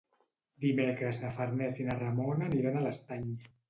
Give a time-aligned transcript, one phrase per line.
[0.65, 3.35] Dimecres na Farners i na Ramona aniran a l'Estany.